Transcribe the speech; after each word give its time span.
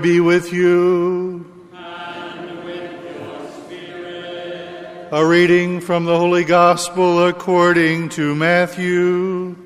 Lord 0.00 0.08
be 0.08 0.20
with 0.20 0.50
you. 0.50 1.44
A 5.12 5.26
reading 5.26 5.82
from 5.82 6.06
the 6.06 6.16
Holy 6.16 6.44
Gospel 6.44 7.26
according 7.26 8.08
to 8.10 8.34
Matthew. 8.34 9.56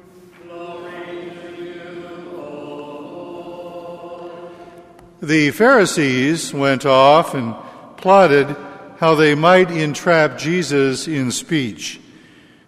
The 5.22 5.52
Pharisees 5.52 6.52
went 6.52 6.84
off 6.84 7.34
and 7.34 7.54
plotted 7.96 8.56
how 8.98 9.14
they 9.14 9.36
might 9.36 9.70
entrap 9.70 10.36
Jesus 10.36 11.06
in 11.06 11.30
speech. 11.30 12.00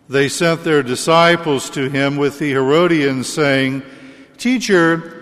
They 0.08 0.28
sent 0.28 0.62
their 0.62 0.84
disciples 0.84 1.68
to 1.70 1.88
him 1.88 2.16
with 2.16 2.38
the 2.38 2.50
Herodians, 2.50 3.26
saying, 3.26 3.82
Teacher, 4.38 5.15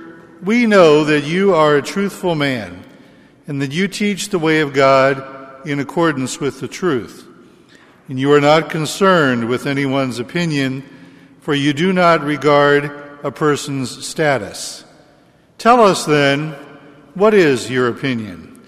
we 0.45 0.67
know 0.67 1.05
that 1.05 1.25
you 1.25 1.55
are 1.55 1.77
a 1.77 1.83
truthful 1.83 2.35
man, 2.35 2.85
and 3.47 3.61
that 3.63 3.73
you 3.73 3.89
teach 3.89 4.29
the 4.29 4.39
way 4.39 4.61
of 4.61 4.73
God 4.73 5.67
in 5.67 5.81
accordance 5.81 6.39
with 6.41 6.61
the 6.61 6.69
truth. 6.69 7.27
And 8.09 8.21
you 8.21 8.33
are 8.33 8.41
not 8.41 8.71
concerned 8.71 9.49
with 9.49 9.67
anyone's 9.67 10.19
opinion, 10.19 10.85
for 11.41 11.55
you 11.55 11.73
do 11.73 11.93
not 11.93 12.23
regard 12.23 12.85
a 13.25 13.31
person's 13.31 14.07
status. 14.07 14.85
Tell 15.57 15.81
us 15.81 16.05
then, 16.05 16.53
what 17.15 17.33
is 17.33 17.71
your 17.71 17.89
opinion? 17.89 18.63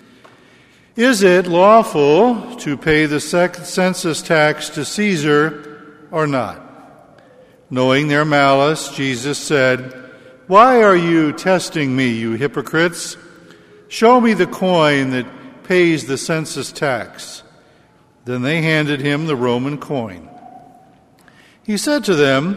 Is 0.95 1.23
it 1.23 1.47
lawful 1.47 2.57
to 2.57 2.79
pay 2.79 3.05
the 3.05 3.21
census 3.21 4.23
tax 4.23 4.71
to 4.71 4.85
Caesar 4.85 6.07
or 6.11 6.27
not? 6.27 6.63
Knowing 7.69 8.09
their 8.09 8.25
malice, 8.25 8.89
Jesus 8.95 9.39
said, 9.39 10.06
Why 10.47 10.85
are 10.85 10.97
you 10.97 11.33
testing 11.33 11.97
me, 11.97 12.11
you 12.11 12.35
hypocrites? 12.35 13.17
Show 13.89 14.21
me 14.21 14.33
the 14.33 14.47
coin 14.47 15.11
that 15.11 15.27
pays 15.65 16.07
the 16.07 16.17
census 16.17 16.71
tax. 16.71 17.43
Then 18.27 18.43
they 18.43 18.63
handed 18.63 19.01
him 19.01 19.27
the 19.27 19.35
Roman 19.35 19.77
coin. 19.79 20.29
He 21.65 21.77
said 21.77 22.05
to 22.05 22.15
them, 22.15 22.55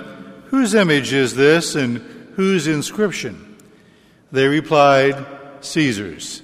Whose 0.50 0.76
image 0.76 1.14
is 1.14 1.36
this 1.36 1.74
and 1.74 1.98
whose 2.36 2.68
inscription? 2.68 3.58
They 4.32 4.48
replied, 4.48 5.26
Caesar's. 5.62 6.44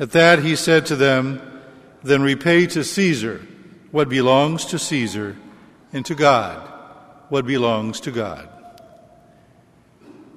At 0.00 0.10
that 0.10 0.40
he 0.40 0.56
said 0.56 0.86
to 0.86 0.96
them, 0.96 1.40
Then 2.02 2.22
repay 2.22 2.66
to 2.66 2.82
Caesar 2.82 3.46
what 3.92 4.08
belongs 4.08 4.64
to 4.66 4.78
Caesar, 4.80 5.36
and 5.92 6.04
to 6.06 6.16
God 6.16 6.68
what 7.28 7.46
belongs 7.46 8.00
to 8.00 8.10
God. 8.10 8.48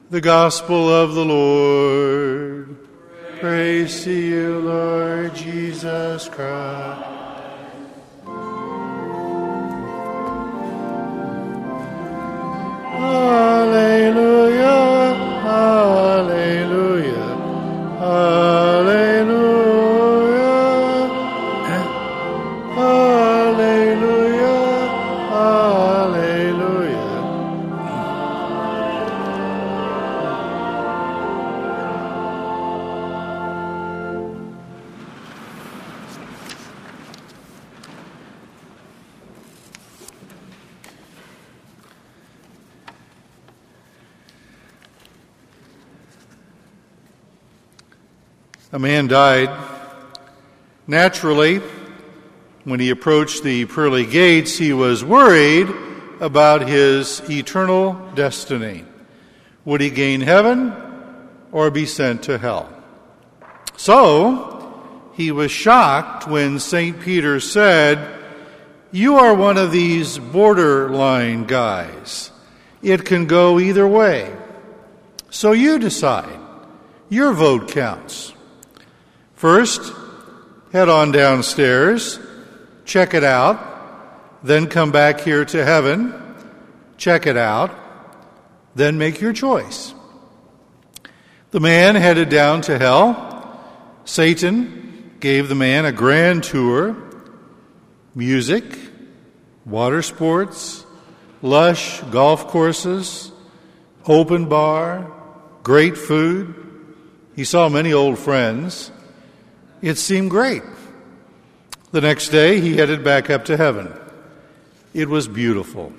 The 0.09 0.21
Gospel 0.21 0.87
of 0.87 1.15
the 1.15 1.25
Lord. 1.25 2.77
Praise 3.41 4.05
to 4.05 4.13
you, 4.13 4.59
Lord 4.59 5.35
Jesus 5.35 6.29
Christ. 6.29 7.03
Hallelujah, 13.67 14.63
hallelujah, 15.43 17.35
hallelujah, 17.99 18.36
A 48.73 48.79
man 48.79 49.07
died. 49.07 49.49
Naturally, 50.87 51.61
when 52.65 52.81
he 52.81 52.89
approached 52.89 53.43
the 53.43 53.63
pearly 53.63 54.05
gates, 54.05 54.57
he 54.57 54.73
was 54.73 55.05
worried 55.05 55.69
about 56.19 56.67
his 56.67 57.21
eternal 57.29 57.93
destiny. 58.13 58.83
Would 59.63 59.79
he 59.79 59.89
gain 59.89 60.19
heaven 60.19 60.73
or 61.53 61.71
be 61.71 61.85
sent 61.85 62.23
to 62.23 62.37
hell? 62.37 62.69
So, 63.77 65.11
he 65.13 65.31
was 65.31 65.49
shocked 65.49 66.27
when 66.27 66.59
St. 66.59 66.99
Peter 66.99 67.39
said, 67.39 68.21
You 68.91 69.15
are 69.15 69.33
one 69.33 69.57
of 69.57 69.71
these 69.71 70.17
borderline 70.17 71.45
guys. 71.45 72.31
It 72.81 73.05
can 73.05 73.27
go 73.27 73.59
either 73.59 73.87
way. 73.87 74.35
So 75.29 75.53
you 75.53 75.79
decide. 75.79 76.39
Your 77.09 77.31
vote 77.31 77.69
counts. 77.69 78.33
First, 79.37 79.93
head 80.71 80.89
on 80.89 81.11
downstairs, 81.11 82.19
check 82.85 83.13
it 83.13 83.23
out, 83.23 84.43
then 84.43 84.65
come 84.65 84.91
back 84.91 85.21
here 85.21 85.45
to 85.45 85.63
heaven, 85.63 86.11
check 86.97 87.27
it 87.27 87.37
out, 87.37 87.69
then 88.73 88.97
make 88.97 89.21
your 89.21 89.33
choice. 89.33 89.93
The 91.51 91.59
man 91.59 91.93
headed 91.93 92.29
down 92.29 92.61
to 92.61 92.79
hell. 92.79 93.61
Satan 94.05 95.11
gave 95.19 95.49
the 95.49 95.55
man 95.55 95.85
a 95.85 95.91
grand 95.91 96.43
tour 96.43 96.97
music, 98.15 98.63
water 99.67 100.01
sports, 100.01 100.83
lush 101.43 102.01
golf 102.09 102.47
courses, 102.47 103.31
open 104.07 104.49
bar, 104.49 105.11
great 105.61 105.95
food. 105.95 106.55
He 107.35 107.43
saw 107.43 107.69
many 107.69 107.93
old 107.93 108.17
friends. 108.17 108.89
It 109.81 109.97
seemed 109.97 110.31
great. 110.31 110.63
The 111.91 112.01
next 112.01 112.29
day, 112.29 112.59
he 112.59 112.75
headed 112.75 113.03
back 113.03 113.29
up 113.29 113.45
to 113.45 113.57
heaven. 113.57 113.93
It 114.93 115.07
was 115.07 115.27
beautiful. 115.27 115.93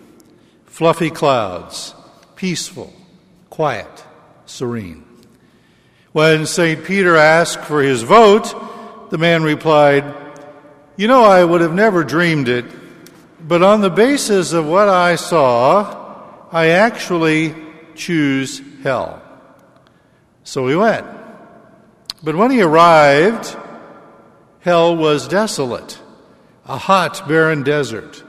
Fluffy 0.66 1.11
clouds, 1.11 1.94
peaceful, 2.37 2.93
quiet, 3.50 4.05
serene. 4.47 5.05
When 6.12 6.47
St. 6.47 6.84
Peter 6.84 7.17
asked 7.17 7.61
for 7.61 7.83
his 7.83 8.03
vote, 8.03 9.11
the 9.11 9.19
man 9.19 9.43
replied, 9.43 10.05
You 10.97 11.06
know, 11.06 11.25
I 11.25 11.44
would 11.44 11.61
have 11.61 11.75
never 11.75 12.02
dreamed 12.02 12.49
it, 12.49 12.64
but 13.41 13.62
on 13.62 13.81
the 13.81 13.91
basis 13.91 14.52
of 14.52 14.67
what 14.67 14.88
I 14.88 15.14
saw, 15.14 16.47
I 16.50 16.69
actually 16.69 17.55
choose 17.94 18.61
hell. 18.82 19.23
So 20.44 20.67
he 20.67 20.75
went. 20.75 21.06
But 22.23 22.35
when 22.35 22.50
he 22.50 22.62
arrived, 22.62 23.56
hell 24.60 24.96
was 24.96 25.28
desolate, 25.28 26.00
a 26.66 26.78
hot, 26.78 27.26
barren 27.28 27.62
desert, 27.62 28.22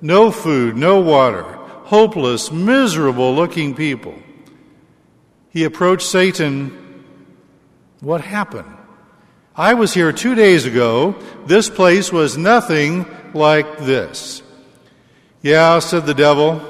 no 0.00 0.30
food, 0.30 0.76
no 0.76 1.00
water, 1.00 1.42
hopeless, 1.84 2.50
miserable 2.50 3.34
looking 3.34 3.74
people. 3.74 4.14
He 5.50 5.64
approached 5.64 6.08
Satan. 6.08 7.04
What 8.00 8.22
happened? 8.22 8.74
I 9.54 9.74
was 9.74 9.92
here 9.92 10.12
two 10.12 10.34
days 10.34 10.64
ago. 10.64 11.14
This 11.46 11.68
place 11.68 12.10
was 12.10 12.38
nothing 12.38 13.06
like 13.34 13.78
this. 13.78 14.42
Yeah, 15.42 15.78
said 15.80 16.06
the 16.06 16.14
devil. 16.14 16.60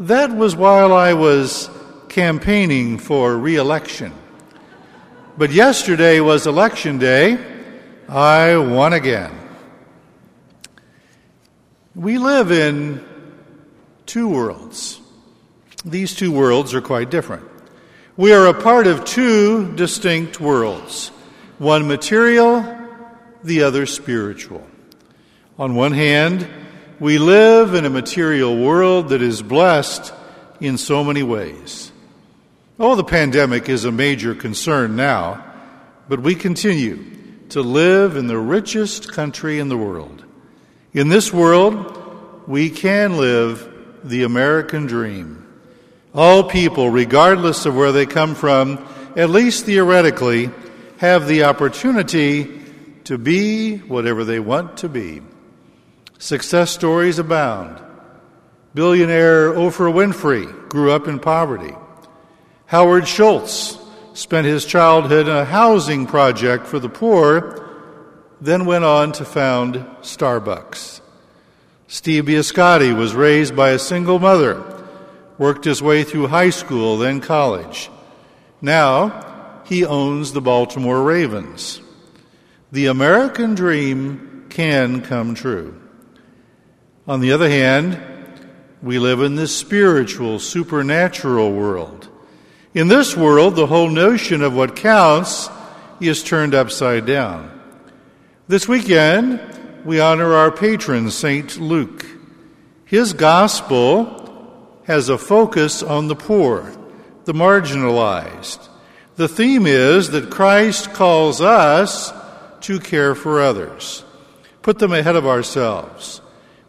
That 0.00 0.34
was 0.34 0.56
while 0.56 0.92
I 0.92 1.14
was 1.14 1.70
campaigning 2.08 2.98
for 2.98 3.36
re 3.36 3.56
election. 3.56 4.12
But 5.38 5.52
yesterday 5.52 6.18
was 6.20 6.46
election 6.46 6.98
day. 6.98 7.51
I 8.08 8.56
won 8.56 8.92
again. 8.92 9.32
We 11.94 12.18
live 12.18 12.50
in 12.50 13.04
two 14.06 14.28
worlds. 14.28 15.00
These 15.84 16.14
two 16.14 16.32
worlds 16.32 16.74
are 16.74 16.80
quite 16.80 17.10
different. 17.10 17.48
We 18.16 18.32
are 18.32 18.46
a 18.46 18.54
part 18.54 18.86
of 18.86 19.04
two 19.04 19.72
distinct 19.74 20.40
worlds 20.40 21.08
one 21.58 21.86
material, 21.86 22.76
the 23.44 23.62
other 23.62 23.86
spiritual. 23.86 24.66
On 25.58 25.74
one 25.74 25.92
hand, 25.92 26.48
we 26.98 27.18
live 27.18 27.74
in 27.74 27.84
a 27.84 27.90
material 27.90 28.56
world 28.56 29.10
that 29.10 29.22
is 29.22 29.42
blessed 29.42 30.12
in 30.60 30.76
so 30.76 31.04
many 31.04 31.22
ways. 31.22 31.92
Oh, 32.78 32.96
the 32.96 33.04
pandemic 33.04 33.68
is 33.68 33.84
a 33.84 33.92
major 33.92 34.34
concern 34.34 34.96
now, 34.96 35.44
but 36.08 36.20
we 36.20 36.34
continue 36.34 37.21
to 37.52 37.60
live 37.60 38.16
in 38.16 38.28
the 38.28 38.38
richest 38.38 39.12
country 39.12 39.58
in 39.58 39.68
the 39.68 39.76
world. 39.76 40.24
In 40.94 41.10
this 41.10 41.32
world, 41.32 42.48
we 42.48 42.70
can 42.70 43.18
live 43.18 44.00
the 44.04 44.22
American 44.22 44.86
dream. 44.86 45.46
All 46.14 46.44
people, 46.44 46.88
regardless 46.88 47.66
of 47.66 47.76
where 47.76 47.92
they 47.92 48.06
come 48.06 48.34
from, 48.34 48.86
at 49.16 49.28
least 49.28 49.66
theoretically, 49.66 50.50
have 50.96 51.28
the 51.28 51.44
opportunity 51.44 52.62
to 53.04 53.18
be 53.18 53.76
whatever 53.76 54.24
they 54.24 54.40
want 54.40 54.78
to 54.78 54.88
be. 54.88 55.20
Success 56.18 56.70
stories 56.70 57.18
abound. 57.18 57.78
Billionaire 58.74 59.52
Oprah 59.52 59.92
Winfrey 59.92 60.68
grew 60.70 60.90
up 60.90 61.06
in 61.06 61.18
poverty. 61.18 61.74
Howard 62.64 63.06
Schultz 63.06 63.76
spent 64.14 64.46
his 64.46 64.64
childhood 64.64 65.28
in 65.28 65.34
a 65.34 65.44
housing 65.44 66.06
project 66.06 66.66
for 66.66 66.78
the 66.78 66.88
poor, 66.88 67.58
then 68.40 68.66
went 68.66 68.84
on 68.84 69.12
to 69.12 69.24
found 69.24 69.76
Starbucks. 70.02 71.00
Steve 71.86 72.24
Bisciotti 72.24 72.96
was 72.96 73.14
raised 73.14 73.54
by 73.54 73.70
a 73.70 73.78
single 73.78 74.18
mother, 74.18 74.62
worked 75.38 75.64
his 75.64 75.82
way 75.82 76.04
through 76.04 76.26
high 76.26 76.50
school, 76.50 76.98
then 76.98 77.20
college. 77.20 77.90
Now, 78.60 79.62
he 79.64 79.84
owns 79.84 80.32
the 80.32 80.40
Baltimore 80.40 81.02
Ravens. 81.02 81.80
The 82.72 82.86
American 82.86 83.54
dream 83.54 84.46
can 84.48 85.02
come 85.02 85.34
true. 85.34 85.80
On 87.06 87.20
the 87.20 87.32
other 87.32 87.48
hand, 87.48 88.00
we 88.82 88.98
live 88.98 89.20
in 89.20 89.36
this 89.36 89.56
spiritual, 89.56 90.38
supernatural 90.38 91.52
world. 91.52 92.08
In 92.74 92.88
this 92.88 93.14
world, 93.14 93.54
the 93.54 93.66
whole 93.66 93.90
notion 93.90 94.40
of 94.40 94.54
what 94.54 94.76
counts 94.76 95.50
is 96.00 96.22
turned 96.22 96.54
upside 96.54 97.04
down. 97.04 97.50
This 98.48 98.66
weekend, 98.66 99.40
we 99.84 100.00
honor 100.00 100.32
our 100.32 100.50
patron, 100.50 101.10
St. 101.10 101.58
Luke. 101.58 102.06
His 102.86 103.12
gospel 103.12 104.80
has 104.84 105.10
a 105.10 105.18
focus 105.18 105.82
on 105.82 106.08
the 106.08 106.16
poor, 106.16 106.72
the 107.26 107.34
marginalized. 107.34 108.70
The 109.16 109.28
theme 109.28 109.66
is 109.66 110.10
that 110.10 110.30
Christ 110.30 110.94
calls 110.94 111.42
us 111.42 112.10
to 112.62 112.80
care 112.80 113.14
for 113.14 113.42
others, 113.42 114.02
put 114.62 114.78
them 114.78 114.92
ahead 114.92 115.16
of 115.16 115.26
ourselves, 115.26 116.22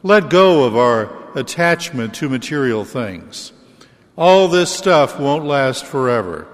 let 0.04 0.30
go 0.30 0.66
of 0.66 0.76
our 0.76 1.38
attachment 1.40 2.14
to 2.16 2.28
material 2.28 2.84
things. 2.84 3.54
All 4.16 4.48
this 4.48 4.72
stuff 4.72 5.20
won't 5.20 5.46
last 5.46 5.86
forever, 5.86 6.48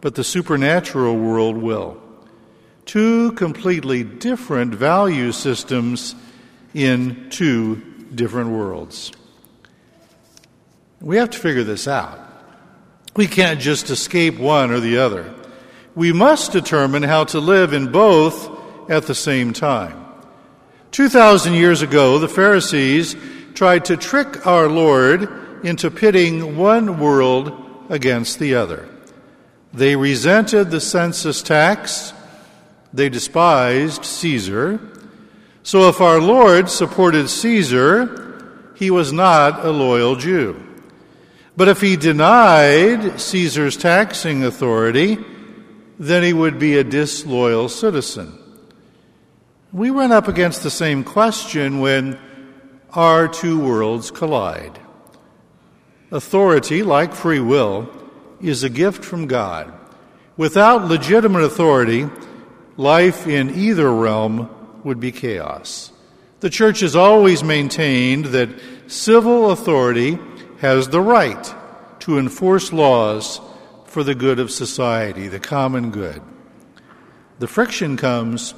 but 0.00 0.14
the 0.14 0.24
supernatural 0.24 1.16
world 1.16 1.58
will. 1.58 2.00
Two 2.86 3.32
completely 3.32 4.02
different 4.04 4.74
value 4.74 5.32
systems 5.32 6.14
in 6.72 7.28
two 7.28 7.76
different 8.14 8.50
worlds. 8.50 9.12
We 11.00 11.16
have 11.18 11.30
to 11.30 11.38
figure 11.38 11.64
this 11.64 11.86
out. 11.86 12.18
We 13.14 13.26
can't 13.26 13.60
just 13.60 13.90
escape 13.90 14.38
one 14.38 14.70
or 14.70 14.80
the 14.80 14.98
other. 14.98 15.34
We 15.94 16.12
must 16.12 16.52
determine 16.52 17.02
how 17.02 17.24
to 17.24 17.40
live 17.40 17.74
in 17.74 17.92
both 17.92 18.48
at 18.90 19.06
the 19.06 19.14
same 19.14 19.52
time. 19.52 20.06
2,000 20.92 21.52
years 21.52 21.82
ago, 21.82 22.18
the 22.18 22.28
Pharisees 22.28 23.14
tried 23.52 23.84
to 23.86 23.96
trick 23.98 24.46
our 24.46 24.68
Lord 24.68 25.28
into 25.64 25.90
pitting 25.90 26.56
one 26.56 26.98
world 26.98 27.52
against 27.88 28.38
the 28.38 28.54
other. 28.54 28.88
They 29.72 29.96
resented 29.96 30.70
the 30.70 30.80
census 30.80 31.42
tax, 31.42 32.12
they 32.92 33.08
despised 33.08 34.04
Caesar. 34.04 34.80
So 35.62 35.88
if 35.88 36.00
our 36.00 36.20
Lord 36.20 36.70
supported 36.70 37.28
Caesar, 37.28 38.72
he 38.76 38.90
was 38.90 39.12
not 39.12 39.64
a 39.64 39.70
loyal 39.70 40.16
Jew. 40.16 40.64
But 41.56 41.68
if 41.68 41.80
he 41.80 41.96
denied 41.96 43.20
Caesar's 43.20 43.76
taxing 43.76 44.44
authority, 44.44 45.18
then 45.98 46.22
he 46.22 46.32
would 46.32 46.58
be 46.58 46.78
a 46.78 46.84
disloyal 46.84 47.68
citizen. 47.68 48.38
We 49.72 49.90
run 49.90 50.12
up 50.12 50.28
against 50.28 50.62
the 50.62 50.70
same 50.70 51.04
question 51.04 51.80
when 51.80 52.18
our 52.92 53.28
two 53.28 53.60
worlds 53.60 54.10
collide. 54.10 54.78
Authority, 56.10 56.82
like 56.82 57.12
free 57.12 57.40
will, 57.40 57.90
is 58.40 58.62
a 58.62 58.70
gift 58.70 59.04
from 59.04 59.26
God. 59.26 59.72
Without 60.38 60.88
legitimate 60.88 61.42
authority, 61.42 62.08
life 62.78 63.26
in 63.26 63.54
either 63.54 63.92
realm 63.92 64.48
would 64.84 65.00
be 65.00 65.12
chaos. 65.12 65.92
The 66.40 66.48
church 66.48 66.80
has 66.80 66.96
always 66.96 67.44
maintained 67.44 68.26
that 68.26 68.48
civil 68.86 69.50
authority 69.50 70.18
has 70.60 70.88
the 70.88 71.00
right 71.00 71.54
to 72.00 72.18
enforce 72.18 72.72
laws 72.72 73.40
for 73.84 74.02
the 74.02 74.14
good 74.14 74.38
of 74.38 74.50
society, 74.50 75.28
the 75.28 75.40
common 75.40 75.90
good. 75.90 76.22
The 77.38 77.48
friction 77.48 77.98
comes 77.98 78.54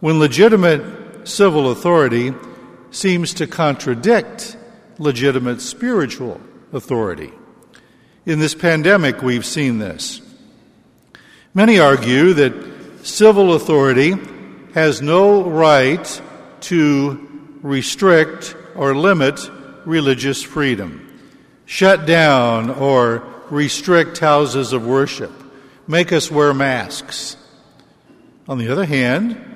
when 0.00 0.18
legitimate 0.18 1.26
civil 1.26 1.70
authority 1.70 2.34
seems 2.90 3.32
to 3.34 3.46
contradict 3.46 4.58
legitimate 4.98 5.62
spiritual 5.62 6.40
authority. 6.72 7.32
In 8.26 8.38
this 8.38 8.54
pandemic, 8.54 9.22
we've 9.22 9.46
seen 9.46 9.78
this. 9.78 10.20
Many 11.54 11.78
argue 11.78 12.34
that 12.34 13.06
civil 13.06 13.54
authority 13.54 14.14
has 14.74 15.02
no 15.02 15.42
right 15.42 16.22
to 16.62 17.56
restrict 17.62 18.54
or 18.74 18.94
limit 18.94 19.40
religious 19.84 20.42
freedom, 20.42 21.18
shut 21.66 22.06
down 22.06 22.70
or 22.70 23.24
restrict 23.50 24.18
houses 24.18 24.72
of 24.72 24.86
worship, 24.86 25.32
make 25.88 26.12
us 26.12 26.30
wear 26.30 26.54
masks. 26.54 27.36
On 28.48 28.58
the 28.58 28.68
other 28.68 28.84
hand, 28.84 29.50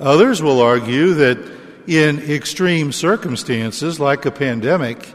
Others 0.00 0.42
will 0.42 0.60
argue 0.60 1.14
that 1.14 1.38
in 1.86 2.18
extreme 2.18 2.90
circumstances 2.90 4.00
like 4.00 4.26
a 4.26 4.30
pandemic, 4.30 5.13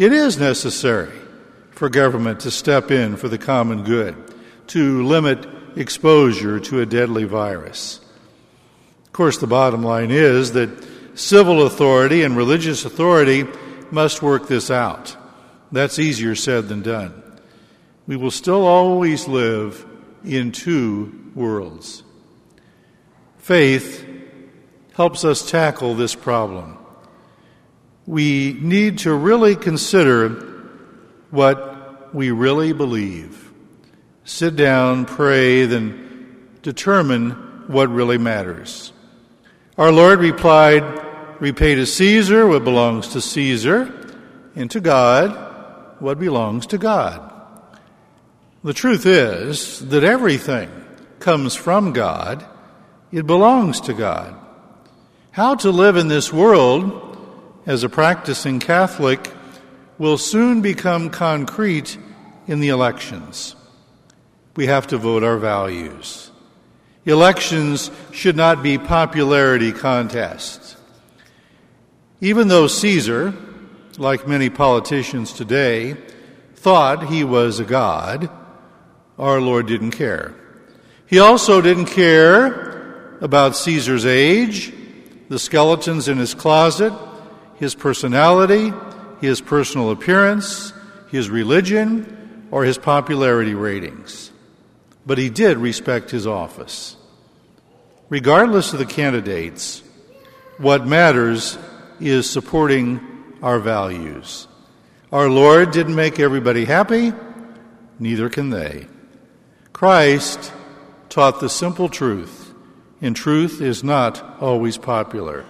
it 0.00 0.14
is 0.14 0.38
necessary 0.38 1.14
for 1.72 1.90
government 1.90 2.40
to 2.40 2.50
step 2.50 2.90
in 2.90 3.16
for 3.16 3.28
the 3.28 3.36
common 3.36 3.84
good, 3.84 4.16
to 4.66 5.04
limit 5.04 5.46
exposure 5.76 6.58
to 6.58 6.80
a 6.80 6.86
deadly 6.86 7.24
virus. 7.24 8.00
Of 9.04 9.12
course, 9.12 9.36
the 9.36 9.46
bottom 9.46 9.82
line 9.82 10.10
is 10.10 10.52
that 10.52 10.70
civil 11.14 11.66
authority 11.66 12.22
and 12.22 12.34
religious 12.34 12.86
authority 12.86 13.44
must 13.90 14.22
work 14.22 14.48
this 14.48 14.70
out. 14.70 15.14
That's 15.70 15.98
easier 15.98 16.34
said 16.34 16.68
than 16.68 16.80
done. 16.80 17.22
We 18.06 18.16
will 18.16 18.30
still 18.30 18.66
always 18.66 19.28
live 19.28 19.84
in 20.24 20.52
two 20.52 21.30
worlds. 21.34 22.02
Faith 23.36 24.08
helps 24.94 25.26
us 25.26 25.50
tackle 25.50 25.94
this 25.94 26.14
problem. 26.14 26.78
We 28.10 28.58
need 28.60 28.98
to 29.06 29.14
really 29.14 29.54
consider 29.54 30.30
what 31.30 32.12
we 32.12 32.32
really 32.32 32.72
believe. 32.72 33.52
Sit 34.24 34.56
down, 34.56 35.04
pray, 35.04 35.64
then 35.66 36.48
determine 36.62 37.30
what 37.68 37.88
really 37.88 38.18
matters. 38.18 38.92
Our 39.78 39.92
Lord 39.92 40.18
replied, 40.18 40.82
Repay 41.38 41.76
to 41.76 41.86
Caesar 41.86 42.48
what 42.48 42.64
belongs 42.64 43.06
to 43.10 43.20
Caesar, 43.20 44.12
and 44.56 44.68
to 44.72 44.80
God 44.80 46.00
what 46.00 46.18
belongs 46.18 46.66
to 46.66 46.78
God. 46.78 47.32
The 48.64 48.74
truth 48.74 49.06
is 49.06 49.88
that 49.88 50.02
everything 50.02 50.68
comes 51.20 51.54
from 51.54 51.92
God, 51.92 52.44
it 53.12 53.24
belongs 53.24 53.80
to 53.82 53.94
God. 53.94 54.34
How 55.30 55.54
to 55.54 55.70
live 55.70 55.96
in 55.96 56.08
this 56.08 56.32
world 56.32 57.06
as 57.70 57.84
a 57.84 57.88
practicing 57.88 58.58
Catholic 58.58 59.32
will 59.96 60.18
soon 60.18 60.60
become 60.60 61.08
concrete 61.08 61.96
in 62.48 62.58
the 62.58 62.68
elections. 62.68 63.54
We 64.56 64.66
have 64.66 64.88
to 64.88 64.98
vote 64.98 65.22
our 65.22 65.38
values. 65.38 66.32
Elections 67.06 67.92
should 68.10 68.34
not 68.34 68.60
be 68.60 68.76
popularity 68.76 69.70
contests. 69.70 70.76
Even 72.20 72.48
though 72.48 72.66
Caesar, 72.66 73.32
like 73.98 74.26
many 74.26 74.50
politicians 74.50 75.32
today, 75.32 75.96
thought 76.56 77.06
he 77.06 77.22
was 77.22 77.60
a 77.60 77.64
god, 77.64 78.28
our 79.16 79.40
Lord 79.40 79.68
didn't 79.68 79.92
care. 79.92 80.34
He 81.06 81.20
also 81.20 81.60
didn't 81.60 81.86
care 81.86 83.16
about 83.20 83.54
Caesar's 83.54 84.04
age 84.04 84.72
the 85.28 85.38
skeletons 85.38 86.08
in 86.08 86.18
his 86.18 86.34
closet, 86.34 86.92
his 87.60 87.74
personality, 87.74 88.72
his 89.20 89.42
personal 89.42 89.90
appearance, 89.90 90.72
his 91.10 91.28
religion, 91.28 92.48
or 92.50 92.64
his 92.64 92.78
popularity 92.78 93.54
ratings. 93.54 94.32
But 95.04 95.18
he 95.18 95.28
did 95.28 95.58
respect 95.58 96.10
his 96.10 96.26
office. 96.26 96.96
Regardless 98.08 98.72
of 98.72 98.78
the 98.78 98.86
candidates, 98.86 99.82
what 100.56 100.86
matters 100.86 101.58
is 102.00 102.28
supporting 102.28 102.98
our 103.42 103.58
values. 103.58 104.48
Our 105.12 105.28
Lord 105.28 105.70
didn't 105.70 105.94
make 105.94 106.18
everybody 106.18 106.64
happy, 106.64 107.12
neither 107.98 108.30
can 108.30 108.48
they. 108.48 108.86
Christ 109.74 110.50
taught 111.10 111.40
the 111.40 111.50
simple 111.50 111.90
truth, 111.90 112.54
and 113.02 113.14
truth 113.14 113.60
is 113.60 113.84
not 113.84 114.40
always 114.40 114.78
popular. 114.78 115.44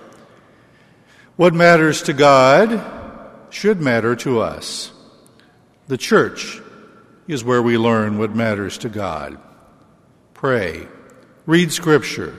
What 1.41 1.55
matters 1.55 2.03
to 2.03 2.13
God 2.13 2.85
should 3.49 3.81
matter 3.81 4.15
to 4.15 4.41
us. 4.43 4.93
The 5.89 5.97
church 5.97 6.61
is 7.29 7.43
where 7.43 7.63
we 7.63 7.79
learn 7.79 8.19
what 8.19 8.37
matters 8.37 8.77
to 8.77 8.91
God. 8.91 9.39
Pray, 10.35 10.87
read 11.47 11.73
Scripture, 11.73 12.35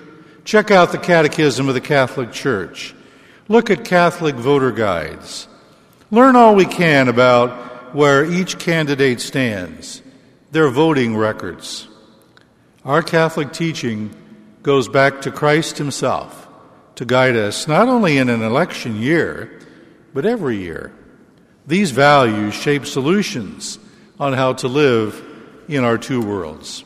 check 0.46 0.70
out 0.70 0.91
the 0.91 1.00
Catechism 1.00 1.67
of 1.67 1.74
the 1.74 1.81
Catholic 1.81 2.31
Church, 2.31 2.93
look 3.48 3.72
at 3.72 3.86
Catholic 3.86 4.36
voter 4.36 4.72
guides, 4.72 5.48
learn 6.12 6.36
all 6.36 6.53
we 6.53 6.65
can 6.65 7.08
about 7.08 7.96
where 7.96 8.24
each 8.24 8.60
candidate 8.60 9.20
stands, 9.20 10.03
their 10.51 10.70
voting 10.70 11.17
records. 11.17 11.88
Our 12.86 13.01
Catholic 13.01 13.51
teaching 13.51 14.13
goes 14.62 14.88
back 14.88 15.22
to 15.22 15.31
Christ 15.31 15.79
Himself 15.79 16.40
to 16.95 17.05
guide 17.05 17.36
us 17.36 17.67
not 17.67 17.88
only 17.88 18.17
in 18.17 18.29
an 18.29 18.41
election 18.41 19.01
year, 19.01 19.60
but 20.13 20.25
every 20.25 20.57
year. 20.57 20.91
These 21.67 21.91
values 21.91 22.53
shape 22.53 22.86
solutions 22.86 23.79
on 24.19 24.33
how 24.33 24.53
to 24.53 24.67
live 24.67 25.24
in 25.67 25.83
our 25.83 25.98
two 25.98 26.21
worlds. 26.21 26.83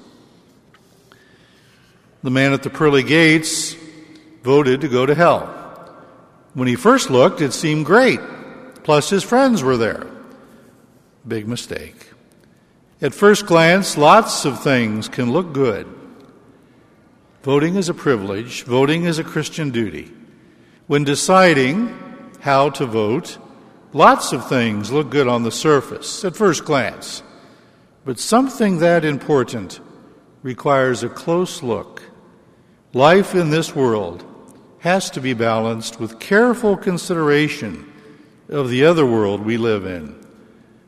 The 2.24 2.32
man 2.32 2.54
at 2.54 2.64
the 2.64 2.70
pearly 2.70 3.04
gates 3.04 3.76
voted 4.44 4.82
to 4.82 4.88
go 4.88 5.06
to 5.06 5.16
hell. 5.16 5.52
When 6.54 6.68
he 6.68 6.76
first 6.76 7.10
looked, 7.10 7.42
it 7.42 7.52
seemed 7.52 7.86
great, 7.86 8.20
plus 8.84 9.10
his 9.10 9.24
friends 9.24 9.64
were 9.64 9.78
there. 9.78 10.08
Big 11.28 11.48
mistake. 11.48 12.12
At 13.02 13.14
first 13.14 13.46
glance, 13.46 13.98
lots 13.98 14.46
of 14.46 14.64
things 14.64 15.10
can 15.10 15.32
look 15.32 15.52
good. 15.54 15.88
Voting 17.46 17.76
is 17.76 17.90
a 17.90 17.94
privilege, 17.94 18.64
voting 18.64 19.04
is 19.04 19.20
a 19.20 19.24
Christian 19.24 19.70
duty. 19.70 20.12
When 20.88 21.04
deciding 21.04 21.96
how 22.40 22.72
to 22.72 22.88
vote, 22.88 23.38
lots 23.94 24.34
of 24.34 24.50
things 24.50 24.92
look 24.92 25.12
good 25.12 25.28
on 25.28 25.44
the 25.44 25.52
surface 25.52 26.26
at 26.26 26.36
first 26.36 26.66
glance. 26.66 27.22
But 28.04 28.20
something 28.20 28.80
that 28.80 29.06
important 29.06 29.80
requires 30.42 31.04
a 31.04 31.08
close 31.08 31.62
look. 31.62 32.02
Life 32.94 33.36
in 33.36 33.52
this 33.52 33.76
world 33.76 34.26
has 34.80 35.12
to 35.12 35.22
be 35.22 35.36
balanced 35.36 36.00
with 36.00 36.20
careful 36.20 36.76
consideration 36.76 37.94
of 38.50 38.72
the 38.72 38.86
other 38.86 39.06
world 39.06 39.46
we 39.46 39.58
live 39.58 39.86
in. 39.86 40.16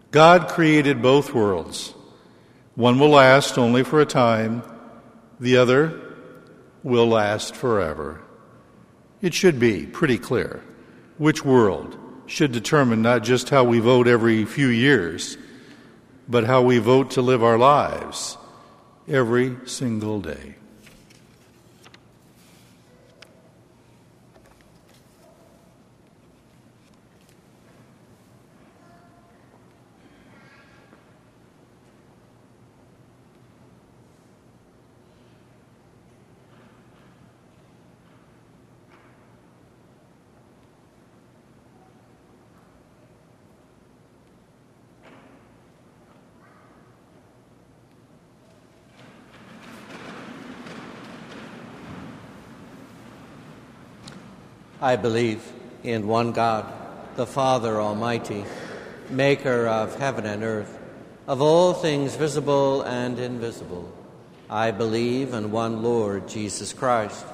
God 0.10 0.48
created 0.48 1.04
both 1.04 1.36
worlds. 1.36 1.94
One 2.74 2.98
will 2.98 3.10
last 3.10 3.60
only 3.60 3.84
for 3.84 4.02
a 4.02 4.08
time, 4.08 4.64
the 5.40 5.58
other 5.58 6.07
will 6.88 7.08
last 7.08 7.54
forever. 7.54 8.22
It 9.22 9.34
should 9.34 9.60
be 9.60 9.86
pretty 9.86 10.18
clear 10.18 10.64
which 11.18 11.44
world 11.44 11.98
should 12.28 12.52
determine 12.52 13.02
not 13.02 13.24
just 13.24 13.50
how 13.50 13.64
we 13.66 13.80
vote 13.80 14.08
every 14.08 14.46
few 14.46 14.68
years, 14.68 15.38
but 16.30 16.46
how 16.46 16.62
we 16.62 16.78
vote 16.78 17.12
to 17.12 17.22
live 17.22 17.44
our 17.44 17.58
lives 17.58 18.38
every 19.08 19.58
single 19.66 20.22
day. 20.22 20.56
I 54.80 54.96
believe 54.96 55.42
in 55.84 56.06
one 56.06 56.34
God, 56.34 56.72
the 57.16 57.26
Father 57.26 57.82
Almighty, 57.82 58.46
maker 59.10 59.66
of 59.66 59.98
heaven 59.98 60.28
and 60.28 60.44
earth, 60.44 60.78
of 61.28 61.42
all 61.42 61.74
things 61.74 62.16
visible 62.16 62.84
and 62.84 63.18
invisible. 63.18 63.92
I 64.48 64.70
believe 64.70 65.34
in 65.34 65.52
one 65.52 65.82
Lord 65.82 66.28
Jesus 66.28 66.74
Christ 66.74 67.26